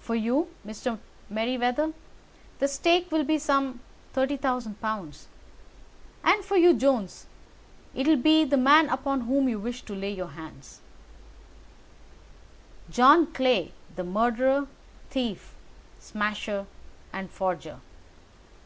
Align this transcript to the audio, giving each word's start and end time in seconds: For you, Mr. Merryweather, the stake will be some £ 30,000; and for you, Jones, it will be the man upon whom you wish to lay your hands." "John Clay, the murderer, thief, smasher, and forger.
For 0.00 0.14
you, 0.14 0.50
Mr. 0.66 0.98
Merryweather, 1.30 1.94
the 2.58 2.68
stake 2.68 3.10
will 3.10 3.24
be 3.24 3.38
some 3.38 3.76
£ 3.76 3.78
30,000; 4.12 4.76
and 6.22 6.44
for 6.44 6.58
you, 6.58 6.74
Jones, 6.74 7.24
it 7.94 8.06
will 8.06 8.18
be 8.18 8.44
the 8.44 8.58
man 8.58 8.90
upon 8.90 9.22
whom 9.22 9.48
you 9.48 9.58
wish 9.58 9.80
to 9.84 9.94
lay 9.94 10.12
your 10.12 10.28
hands." 10.32 10.82
"John 12.90 13.32
Clay, 13.32 13.72
the 13.96 14.04
murderer, 14.04 14.66
thief, 15.08 15.54
smasher, 15.98 16.66
and 17.10 17.30
forger. 17.30 17.80